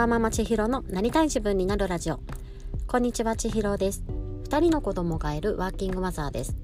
[0.00, 2.20] ワーママ千尋のなりたい自分になるラジオ。
[2.86, 4.02] こんにちは千尋です。
[4.48, 6.56] 2人の子供がいるワーキングマザーです。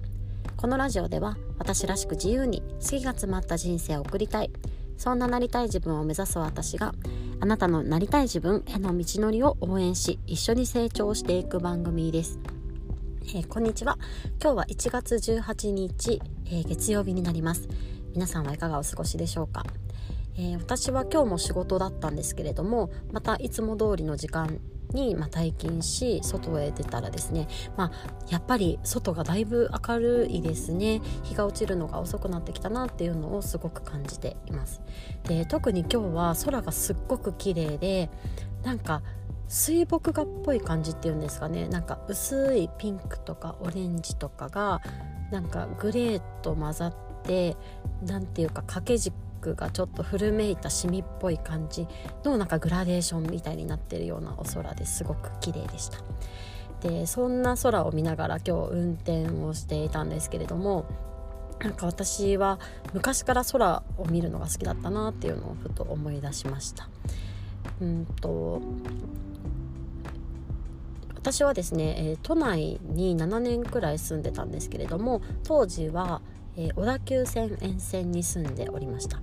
[0.57, 4.51] このラジオでは私らしく自由に好きが詰まった人生を送りたい。
[4.97, 6.95] そんななりたい自分を目指す私が
[7.39, 12.39] あなたのなりたい自分への道のりを応援し一緒に成長していく番組です。
[13.35, 13.99] えー、こんにちは。
[14.43, 17.69] 今日は1月18日、えー、月曜日になります。
[18.15, 19.63] 皆さんはいかがお過ごしでしょうか？
[20.39, 24.61] えー、私は今日も仕事だったんですけれどもまたいつも通りの時間
[24.93, 27.93] に、まあ、退勤し外へ出たらですね、まあ、
[28.29, 31.01] やっぱり外がだいぶ明るいですね。
[31.25, 34.81] 日が落ちるのが遅くなってきたなっていうのをすごく感じています。
[35.25, 38.11] で特に今日は空がすっごく綺麗で
[38.63, 39.03] なんか
[39.49, 41.69] 水墨画っぽい感じっていうんですかね。
[41.69, 44.81] なんか薄いピンクとかオレンジとかが
[45.31, 47.57] なんかグレーと混ざって
[48.03, 51.87] 何ていうか掛け軸クがちょっと古めいたシミっぽい感じ
[52.25, 55.99] のなんかグラデーションみたいになってるようなお空ですごく綺麗でした。
[56.81, 60.85] でそんな空を見ながら今日運転をしていたんですけれども
[61.59, 62.59] なんか私は
[62.93, 66.89] 昔から空を見るのが好きだったなっていうのをふと思い出しました。
[67.81, 68.61] うんと
[71.15, 76.23] 私はですね、え都内に7年くらい住んでたんですけれども当時は
[76.57, 79.21] えー、小田急線沿線に住んでおりました。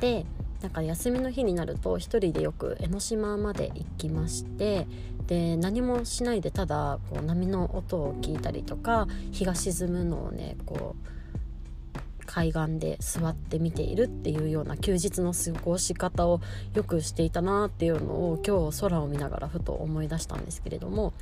[0.00, 0.26] で
[0.62, 4.86] なんか休みの日になると1人でよく江ノ島まで行きまして
[5.26, 11.06] で何もしないでただこう波の音を聞いたりとか日が沈むのをねこう
[12.36, 16.42] 海岸で座って見ているっていうような休日の過ごし方を
[16.74, 21.14] よくしていたなっていうのを今日空を見ながらふと思い出したんですけれども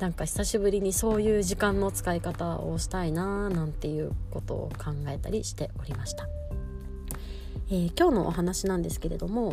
[0.00, 6.26] なんか久しぶりにそういう時間の使い方をしたいななんていうことを考えたりしておりました。
[7.68, 9.52] えー、今日のお話なんですけれども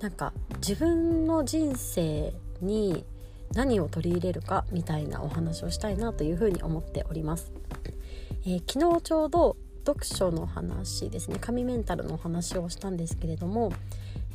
[0.00, 3.06] なんか自分の人生に
[3.54, 7.52] 何を取り入れるかみたいなお話をしたいなというふうに思っております。
[8.44, 11.38] えー、昨日ちょうど読書の話ですね。
[11.40, 13.72] 紙メンタルの話をしたんですけれども、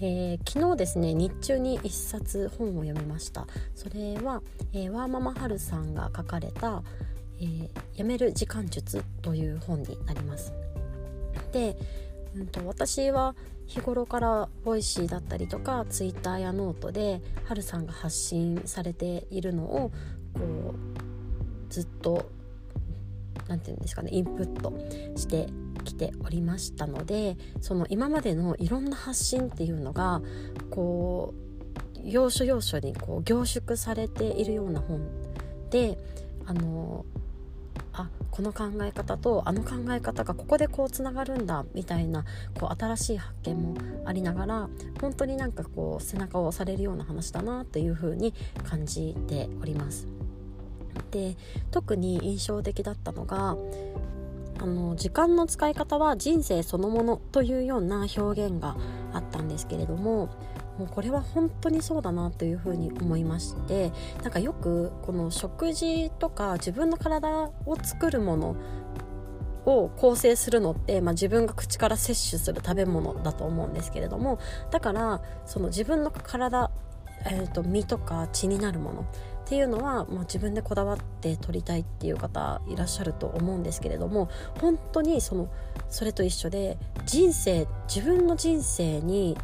[0.02, 3.48] えー、昨日ですね日中に1冊本を読みました。
[3.74, 4.42] それは、
[4.74, 6.84] えー、ワーママハルさんが書かれた
[7.40, 10.54] 「えー、やめる時間術」という本になります。
[11.52, 11.78] で、
[12.36, 13.36] うんと、私は
[13.68, 19.92] 日頃からボイシーだったりとかツイッターやノートでハルさんが発信されているのを
[20.34, 20.76] こう
[21.70, 22.30] ずっと
[23.48, 24.74] 何て言うんですかねインプット
[25.16, 25.48] して
[25.84, 30.22] きておりましたのでその今までのいろんな発信っていうのが
[30.70, 31.48] こう
[32.04, 35.02] 要所要所にこう凝縮されているような本
[35.70, 35.98] で
[36.46, 37.06] あの
[37.94, 42.24] あこの考え方とあの考え方がここでこうつながるんだみたいな
[42.60, 43.76] こう新しい発見も
[44.06, 44.70] ありながら
[45.02, 48.34] 本当になんかこう背中を押されるような話だなというふうに
[48.64, 50.17] 感じております。
[51.18, 51.36] で
[51.72, 53.58] 特に印象的だったのが
[54.60, 58.76] あの時間の使い方は人生そのものというような表現が
[59.14, 60.30] あったんですけれども
[60.78, 63.92] もうこれは本当にそうだなというふうに思いまして
[64.22, 68.56] なんかよくこの食事とか自分の体を作るもの
[69.66, 74.40] を構成するのって、まあ、自分が口から摂取する食べ物だと思うんですけれども
[74.70, 76.70] だからその自分の体、
[77.26, 79.06] えーと身とか血になるもの
[79.48, 85.50] っていうのは、まあ、自分でこだわって撮りたいっていう方いらっしゃると思うんですけれども本当にその
[85.90, 89.38] それと一緒で人生自分の人生に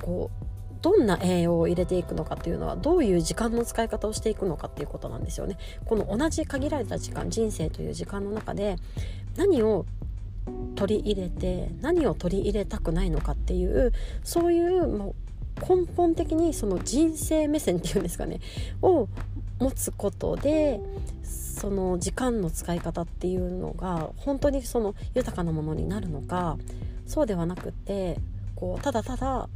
[0.00, 0.44] こう
[0.80, 5.58] どんな栄養を入れていくのかっていうのはどういう時間の使い方をしていくのかっていうことなんですよね。
[5.84, 8.76] この同じ限られた時間人生という時間の中で
[9.36, 9.84] 何を
[10.76, 15.27] 取り入れて何を取り入れたくないのかっていうそういうもう
[15.60, 18.40] 根本的にその人生目線っていうんですかね
[18.82, 19.08] を
[19.58, 20.80] 持つことで
[21.22, 26.56] その時間の使い方っていうのが本当にその豊かなものになるのか
[27.06, 28.18] そうではなくて
[28.54, 29.48] こうただただ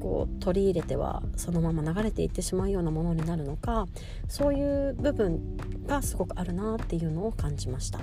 [0.00, 3.86] こう取り入れてはそのまま流れていってしまうようなものになるのか
[4.28, 5.56] そういう部分
[5.86, 8.00] がすごくあるなっていうのを感じました。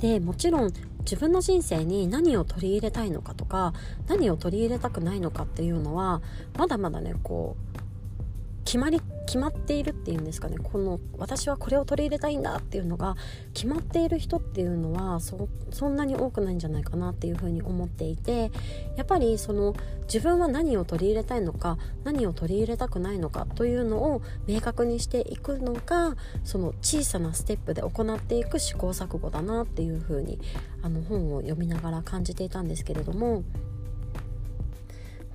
[0.00, 0.72] でもちろん
[1.06, 3.72] 自分の人生に何を取り入れたいのかとか
[4.08, 6.20] 何を取り入れたくないのかっていうのは
[6.58, 10.56] まだまだねこう決まり決まっているっていうんですかね。
[10.62, 13.16] この私はこれを取り入れたいんだっていうのが
[13.52, 18.50] 決まっている人っていうのはそんなに多くないんじゃないかなっていうふうに思っていて
[18.96, 19.74] やっぱりその
[20.04, 30.38] 自分は何を取り入れたいのか何を取り入れたくないのかというのを明確にしていくのがその小さなステップで行っていく試行錯誤だなっていうふうに
[30.82, 33.42] あの本を読みながら感じていたんですけれども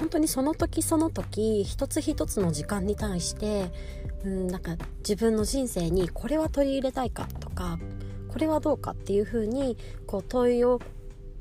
[0.02, 3.72] 本当にその時その時一つ一つの時間に対して
[4.26, 7.78] うんなんか自分の人生にこれは取り入れたいかとか
[8.28, 9.78] これはどうかっていうふうに
[10.08, 10.82] こう問いを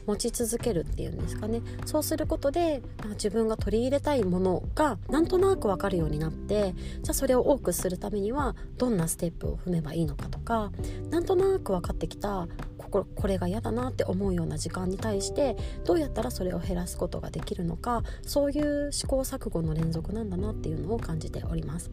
[0.07, 1.63] 持ち続けるっていうんですかね。
[1.87, 10.71] そうすることで自分が取り入れたいものがなんとなく分かるようになってじゃあそれを多くするためにはどんなステップを踏めばいいのかとか
[11.11, 12.49] なんとなく分かってきた
[12.91, 21.91] これが嫌だなって思うような時間に対してどうやったらそれを減らすことができるのかそういう試行錯誤の連続なんだなっていうのを感じております。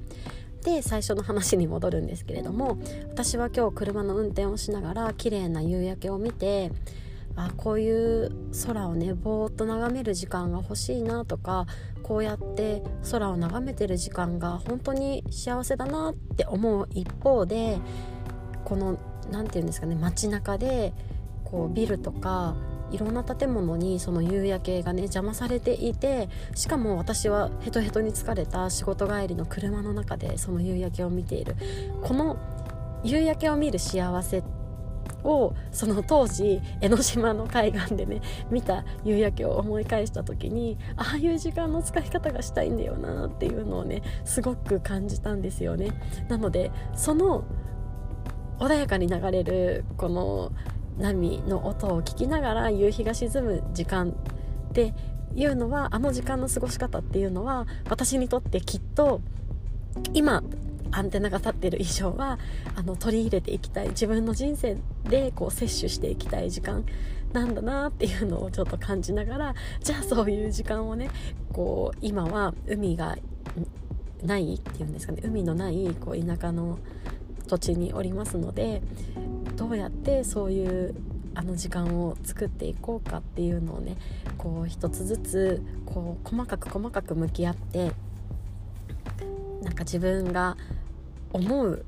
[0.64, 2.78] で最初の話に戻るんですけれども
[3.10, 6.72] 私は今日車の運転をしながら綺麗な夕焼けを見て
[7.38, 8.32] あこういう
[8.66, 11.68] 空をねぼーっと眺める時間が欲しいなとか
[12.02, 17.80] こうやって空を眺めてる時間が本当に幸せだなって思う一方で
[18.68, 18.98] この
[19.32, 20.92] 何て言うんですかね街中で
[21.46, 22.54] こうビルとか
[22.92, 31.56] いろんな建物にその夕焼けがね邪魔されていてしかも私はヘトヘトに疲れた仕事帰りの車の中でその夕焼けを見ている。
[32.04, 32.36] この
[33.06, 34.44] 夕焼けを見る幸せ
[35.24, 38.22] をその当時江ノ島の海岸でね
[38.52, 45.92] 見た夕焼けを思い返した時にああいう時間の使い方がしたいんだよなっていうのをねすごく感じたんですよね。
[46.28, 47.46] なのでその
[48.60, 50.52] 穏やかに流れるこの
[50.98, 54.10] 波の音を聞きながら夕日が沈む時間
[54.70, 54.94] って
[55.36, 59.22] いうのはあの時間の過ごし方っていうのは私にとってきっと
[60.14, 60.44] 今
[60.92, 62.40] アンテナが立ってる以上は
[62.76, 66.86] あの取り入れていきたい自分の人生でこう摂取していきたい時間
[67.34, 71.10] なんだなっていうのをちょっと感じながらじゃあそういう時間をね
[71.52, 73.18] こう今は海が
[74.24, 76.80] ないっていうんですかね海のないこう田舎の
[77.48, 78.82] 土地におりますので
[79.56, 80.96] どうやってそういう
[81.34, 83.96] あの時間を作っていこうかっていうのをね
[84.38, 87.92] こう一つずつこう細かく細かく向き合って
[89.62, 90.58] なんか自分が
[91.34, 91.86] 思う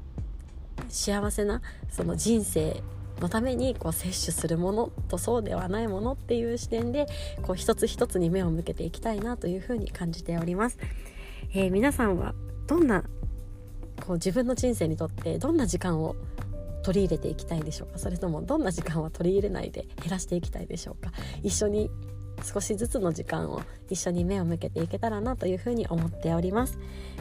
[0.87, 2.83] 幸せなその人生
[3.19, 7.07] のためにこう摂取するものとそうではないものっていう視点で
[7.41, 10.77] こう一つ一つに目を向けていきたいなというふうに感じております。
[11.53, 12.33] えー、皆さんは
[12.67, 13.03] どんな
[14.09, 16.15] こう自分の人生にとってどんな時間を
[16.81, 17.99] 取り入れていきたいでしょうか？
[17.99, 21.11] それともどんな時間は取り入れないで減らしていきたいでしょうか？
[21.43, 21.91] 一緒に
[22.43, 26.79] 少しずつの時間を一緒に目を向けていけたらなというふうに思っております。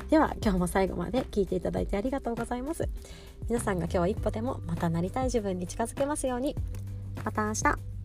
[0.09, 2.89] では今日も最後まで聞いていただいてありがとうございます。
[3.51, 6.57] 皆さんが今日は一歩でもまたなりたい自分に近づけますように。
[7.23, 7.98] また明日。